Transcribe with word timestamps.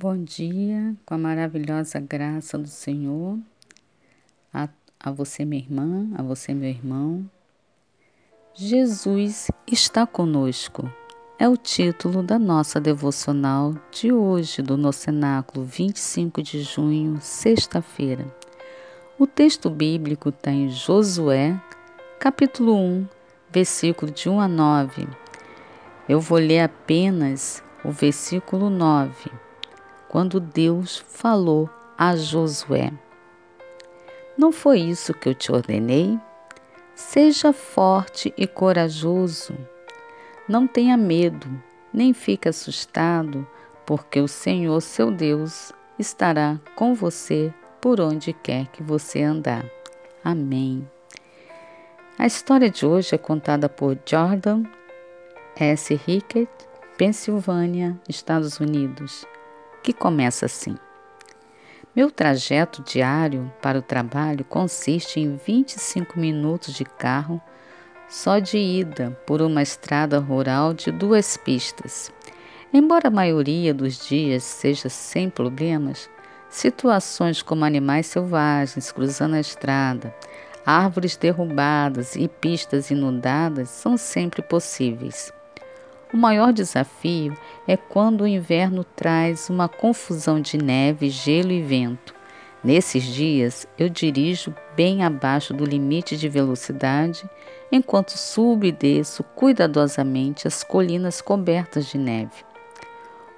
Bom 0.00 0.16
dia, 0.16 0.94
com 1.04 1.14
a 1.14 1.18
maravilhosa 1.18 1.98
graça 1.98 2.56
do 2.56 2.68
Senhor, 2.68 3.36
a, 4.54 4.68
a 5.00 5.10
você, 5.10 5.44
minha 5.44 5.60
irmã, 5.60 6.08
a 6.16 6.22
você, 6.22 6.54
meu 6.54 6.68
irmão. 6.68 7.28
Jesus 8.54 9.50
está 9.66 10.06
conosco. 10.06 10.88
É 11.36 11.48
o 11.48 11.56
título 11.56 12.22
da 12.22 12.38
nossa 12.38 12.80
devocional 12.80 13.74
de 13.90 14.12
hoje, 14.12 14.62
do 14.62 14.76
nosso 14.76 15.00
cenáculo 15.00 15.64
25 15.64 16.44
de 16.44 16.62
junho, 16.62 17.18
sexta-feira. 17.20 18.24
O 19.18 19.26
texto 19.26 19.68
bíblico 19.68 20.28
está 20.28 20.52
em 20.52 20.68
Josué, 20.68 21.60
capítulo 22.20 22.76
1, 22.76 23.08
versículo 23.50 24.12
de 24.12 24.28
1 24.28 24.40
a 24.40 24.46
9. 24.46 25.08
Eu 26.08 26.20
vou 26.20 26.38
ler 26.38 26.60
apenas 26.60 27.64
o 27.84 27.90
versículo 27.90 28.70
9 28.70 29.47
quando 30.08 30.40
Deus 30.40 30.96
falou 30.96 31.68
a 31.96 32.16
Josué: 32.16 32.92
Não 34.36 34.50
foi 34.50 34.80
isso 34.80 35.12
que 35.12 35.28
eu 35.28 35.34
te 35.34 35.52
ordenei? 35.52 36.18
Seja 36.94 37.52
forte 37.52 38.32
e 38.36 38.46
corajoso. 38.46 39.56
Não 40.48 40.66
tenha 40.66 40.96
medo, 40.96 41.46
nem 41.92 42.12
fique 42.12 42.48
assustado, 42.48 43.46
porque 43.86 44.20
o 44.20 44.26
Senhor, 44.26 44.80
seu 44.80 45.10
Deus, 45.10 45.72
estará 45.98 46.58
com 46.74 46.94
você 46.94 47.52
por 47.80 48.00
onde 48.00 48.32
quer 48.32 48.66
que 48.68 48.82
você 48.82 49.22
andar. 49.22 49.64
Amém. 50.24 50.88
A 52.18 52.26
história 52.26 52.68
de 52.68 52.84
hoje 52.84 53.14
é 53.14 53.18
contada 53.18 53.68
por 53.68 53.96
Jordan 54.04 54.64
S. 55.54 55.94
Rickett, 55.94 56.50
Pensilvânia, 56.96 57.96
Estados 58.08 58.58
Unidos 58.58 59.24
que 59.88 59.92
começa 59.94 60.44
assim: 60.44 60.76
Meu 61.96 62.10
trajeto 62.10 62.82
diário 62.82 63.50
para 63.62 63.78
o 63.78 63.82
trabalho 63.82 64.44
consiste 64.44 65.18
em 65.18 65.36
25 65.36 66.20
minutos 66.20 66.74
de 66.74 66.84
carro 66.84 67.40
só 68.06 68.38
de 68.38 68.58
ida 68.58 69.18
por 69.26 69.40
uma 69.40 69.62
estrada 69.62 70.18
rural 70.18 70.74
de 70.74 70.92
duas 70.92 71.38
pistas. 71.38 72.12
Embora 72.70 73.08
a 73.08 73.10
maioria 73.10 73.72
dos 73.72 74.06
dias 74.06 74.42
seja 74.42 74.90
sem 74.90 75.30
problemas, 75.30 76.10
situações 76.50 77.40
como 77.40 77.64
animais 77.64 78.08
selvagens 78.08 78.92
cruzando 78.92 79.36
a 79.36 79.40
estrada, 79.40 80.14
árvores 80.66 81.16
derrubadas 81.16 82.14
e 82.14 82.28
pistas 82.28 82.90
inundadas 82.90 83.70
são 83.70 83.96
sempre 83.96 84.42
possíveis. 84.42 85.32
O 86.12 86.16
maior 86.16 86.54
desafio 86.54 87.36
é 87.66 87.76
quando 87.76 88.22
o 88.22 88.26
inverno 88.26 88.82
traz 88.82 89.50
uma 89.50 89.68
confusão 89.68 90.40
de 90.40 90.56
neve, 90.56 91.10
gelo 91.10 91.52
e 91.52 91.60
vento. 91.60 92.14
Nesses 92.64 93.04
dias, 93.04 93.68
eu 93.78 93.90
dirijo 93.90 94.54
bem 94.74 95.04
abaixo 95.04 95.52
do 95.52 95.66
limite 95.66 96.16
de 96.16 96.28
velocidade, 96.28 97.28
enquanto 97.70 98.16
subo 98.16 98.64
e 98.64 98.72
desço 98.72 99.22
cuidadosamente 99.22 100.48
as 100.48 100.64
colinas 100.64 101.20
cobertas 101.20 101.86
de 101.86 101.98
neve. 101.98 102.42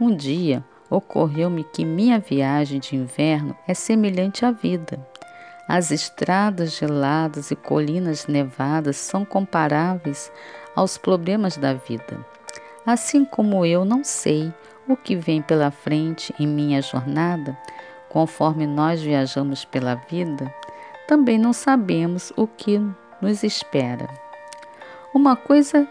Um 0.00 0.14
dia, 0.14 0.64
ocorreu-me 0.88 1.64
que 1.64 1.84
minha 1.84 2.20
viagem 2.20 2.78
de 2.78 2.94
inverno 2.94 3.56
é 3.66 3.74
semelhante 3.74 4.46
à 4.46 4.52
vida. 4.52 5.04
As 5.68 5.90
estradas 5.90 6.76
geladas 6.76 7.50
e 7.50 7.56
colinas 7.56 8.26
nevadas 8.26 8.96
são 8.96 9.24
comparáveis 9.24 10.32
aos 10.74 10.96
problemas 10.96 11.56
da 11.56 11.74
vida. 11.74 12.24
Assim 12.86 13.24
como 13.24 13.64
eu 13.64 13.84
não 13.84 14.02
sei 14.02 14.52
o 14.88 14.96
que 14.96 15.14
vem 15.14 15.42
pela 15.42 15.70
frente 15.70 16.34
em 16.38 16.46
minha 16.46 16.80
jornada, 16.80 17.56
conforme 18.08 18.66
nós 18.66 19.00
viajamos 19.00 19.64
pela 19.64 19.94
vida, 19.94 20.52
também 21.06 21.38
não 21.38 21.52
sabemos 21.52 22.32
o 22.36 22.46
que 22.46 22.80
nos 23.20 23.42
espera. 23.42 24.08
Uma 25.14 25.36
coisa 25.36 25.88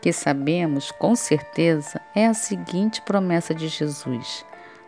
que 0.00 0.12
sabemos 0.12 0.90
com 0.90 1.16
certeza 1.16 2.00
é 2.14 2.26
a 2.26 2.34
seguinte 2.34 3.02
promessa 3.02 3.54
de 3.54 3.68
Jesus: 3.68 4.44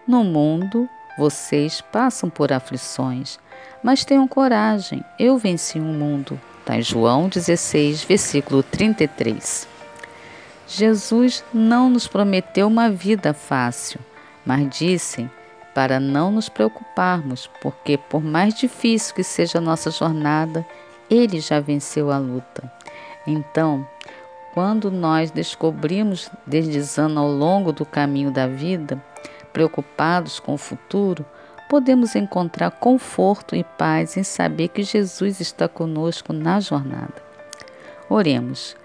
No 0.07 0.23
mundo 0.23 0.89
vocês 1.19 1.81
passam 1.81 2.31
por 2.31 2.53
aflições, 2.53 3.39
mas 3.83 4.05
tenham 4.05 4.29
coragem, 4.29 5.05
eu 5.19 5.37
venci 5.37 5.79
o 5.79 5.83
mundo. 5.83 6.41
Está 6.61 6.77
em 6.77 6.83
João 6.83 7.29
16, 7.29 8.05
versículo 8.05 8.63
33. 8.63 9.70
Jesus 10.73 11.43
não 11.53 11.91
nos 11.91 12.07
prometeu 12.07 12.69
uma 12.69 12.89
vida 12.89 13.35
fácil, 13.35 13.99
mas 14.47 14.71
disse 14.71 15.29
para 15.75 15.99
não 15.99 16.31
nos 16.31 16.49
preocuparmos, 16.49 17.51
porque 17.61 17.99
por 17.99 18.23
mais 18.23 18.55
difícil 18.55 19.13
que 19.13 19.25
seja 19.25 19.59
a 19.59 19.61
nossa 19.61 19.91
jornada, 19.91 20.65
ele 21.11 21.41
já 21.41 21.59
venceu 21.59 22.13
a 22.13 22.19
luta. 22.19 22.71
Então, 23.27 23.85
quando 24.55 24.93
nós 24.93 25.33
descobrimos 25.33 26.31
deslizando 26.47 27.19
ao 27.19 27.29
longo 27.29 27.73
do 27.73 27.85
caminho 27.85 28.31
da 28.31 28.47
vida, 28.47 29.03
preocupados 29.53 30.39
com 30.39 30.55
o 30.55 30.59
futuro, 30.59 31.27
podemos 31.69 32.15
encontrar 32.15 32.71
conforto 32.71 33.57
e 33.57 33.65
paz 33.65 34.17
em 34.17 34.23
saber 34.23 34.69
que 34.69 34.85
Jesus 34.85 35.41
está 35.41 35.67
conosco 35.67 36.33
na 36.33 36.61
jornada. 36.61 37.21
Oremos. 38.09 38.77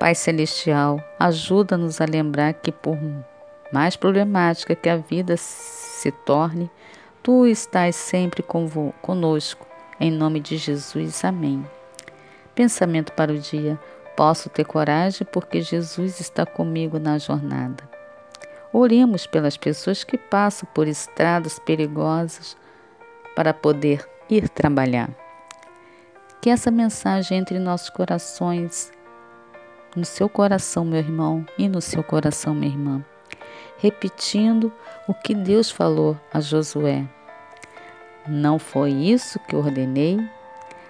Pai 0.00 0.16
Celestial, 0.16 0.98
ajuda-nos 1.18 2.00
a 2.00 2.06
lembrar 2.06 2.54
que, 2.54 2.72
por 2.72 2.98
mais 3.70 3.94
problemática 3.94 4.74
que 4.74 4.88
a 4.88 4.96
vida 4.96 5.36
se 5.36 6.10
torne, 6.10 6.68
Tu 7.22 7.46
estás 7.46 7.96
sempre 7.96 8.42
conosco. 9.02 9.66
Em 10.00 10.10
nome 10.10 10.40
de 10.40 10.56
Jesus, 10.56 11.22
amém. 11.22 11.62
Pensamento 12.54 13.12
para 13.12 13.30
o 13.30 13.38
dia: 13.38 13.78
posso 14.16 14.48
ter 14.48 14.64
coragem 14.64 15.26
porque 15.30 15.60
Jesus 15.60 16.18
está 16.18 16.46
comigo 16.46 16.98
na 16.98 17.18
jornada. 17.18 17.84
Oremos 18.72 19.26
pelas 19.26 19.58
pessoas 19.58 20.02
que 20.02 20.16
passam 20.16 20.66
por 20.72 20.88
estradas 20.88 21.58
perigosas 21.58 22.56
para 23.36 23.52
poder 23.52 24.08
ir 24.30 24.48
trabalhar. 24.48 25.10
Que 26.40 26.48
essa 26.48 26.70
mensagem 26.70 27.36
entre 27.36 27.56
em 27.56 27.60
nossos 27.60 27.90
corações 27.90 28.90
no 29.96 30.04
seu 30.04 30.28
coração, 30.28 30.84
meu 30.84 30.98
irmão, 30.98 31.44
e 31.58 31.68
no 31.68 31.80
seu 31.80 32.02
coração, 32.02 32.54
minha 32.54 32.72
irmã, 32.72 33.04
repetindo 33.78 34.72
o 35.08 35.14
que 35.14 35.34
Deus 35.34 35.70
falou 35.70 36.16
a 36.32 36.40
Josué. 36.40 37.04
Não 38.26 38.58
foi 38.58 38.92
isso 38.92 39.38
que 39.40 39.56
ordenei? 39.56 40.18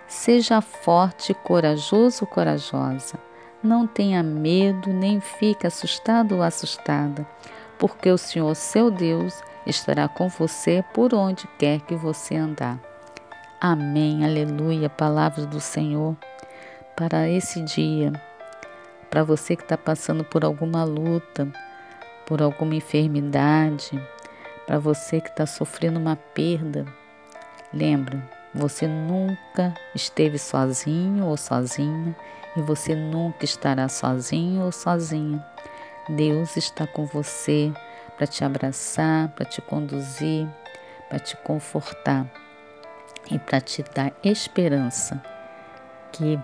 Seja 0.06 0.60
forte, 0.60 1.32
corajoso, 1.32 2.26
corajosa. 2.26 3.18
Não 3.62 3.86
tenha 3.86 4.22
medo, 4.22 4.92
nem 4.92 5.20
fique 5.20 5.66
assustado 5.66 6.36
ou 6.36 6.42
assustada, 6.42 7.26
porque 7.78 8.10
o 8.10 8.18
Senhor, 8.18 8.54
seu 8.54 8.90
Deus, 8.90 9.40
estará 9.66 10.08
com 10.08 10.28
você 10.28 10.84
por 10.92 11.14
onde 11.14 11.46
quer 11.58 11.80
que 11.80 11.94
você 11.94 12.36
andar. 12.36 12.78
Amém, 13.60 14.24
aleluia, 14.24 14.88
palavras 14.88 15.46
do 15.46 15.60
Senhor 15.60 16.16
para 16.96 17.28
esse 17.28 17.62
dia 17.62 18.12
para 19.10 19.24
você 19.24 19.56
que 19.56 19.62
está 19.62 19.76
passando 19.76 20.24
por 20.24 20.44
alguma 20.44 20.84
luta, 20.84 21.52
por 22.24 22.40
alguma 22.40 22.76
enfermidade, 22.76 24.00
para 24.66 24.78
você 24.78 25.20
que 25.20 25.28
está 25.28 25.44
sofrendo 25.46 25.98
uma 25.98 26.14
perda, 26.14 26.86
lembra, 27.74 28.22
você 28.54 28.86
nunca 28.86 29.74
esteve 29.94 30.38
sozinho 30.38 31.26
ou 31.26 31.36
sozinha 31.36 32.14
e 32.56 32.62
você 32.62 32.94
nunca 32.94 33.44
estará 33.44 33.88
sozinho 33.88 34.62
ou 34.62 34.72
sozinha. 34.72 35.44
Deus 36.08 36.56
está 36.56 36.86
com 36.86 37.04
você 37.06 37.72
para 38.16 38.26
te 38.26 38.44
abraçar, 38.44 39.28
para 39.30 39.44
te 39.44 39.60
conduzir, 39.60 40.48
para 41.08 41.18
te 41.18 41.36
confortar 41.38 42.26
e 43.30 43.38
para 43.38 43.60
te 43.60 43.82
dar 43.82 44.12
esperança 44.22 45.22
que 46.12 46.38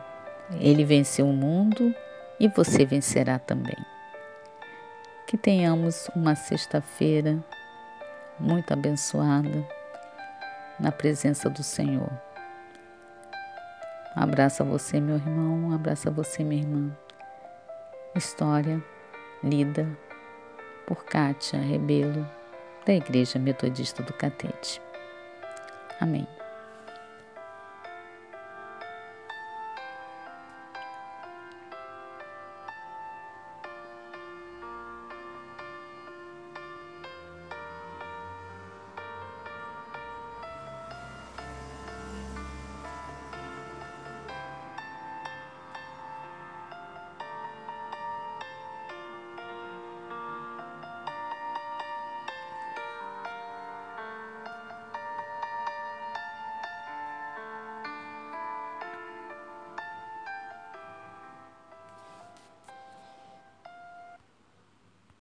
Ele 0.61 0.85
venceu 0.85 1.29
o 1.29 1.33
mundo 1.33 1.95
e 2.39 2.49
você 2.49 2.85
vencerá 2.85 3.39
também. 3.39 3.77
Que 5.27 5.37
tenhamos 5.37 6.09
uma 6.15 6.35
sexta-feira 6.35 7.43
muito 8.39 8.73
abençoada 8.73 9.67
na 10.79 10.93
presença 10.93 11.49
do 11.49 11.63
Senhor. 11.63 12.11
Um 14.17 14.23
abraço 14.23 14.63
a 14.63 14.67
você, 14.67 15.01
meu 15.01 15.17
irmão, 15.17 15.71
um 15.71 15.75
abraço 15.75 16.09
a 16.09 16.13
você, 16.13 16.43
minha 16.43 16.63
irmã. 16.63 16.97
História 18.15 18.83
lida 19.43 19.87
por 20.87 21.05
Kátia 21.05 21.61
Rebelo, 21.61 22.27
da 22.87 22.95
Igreja 22.95 23.39
Metodista 23.39 24.03
do 24.03 24.13
Catete. 24.13 24.81
Amém. 26.01 26.36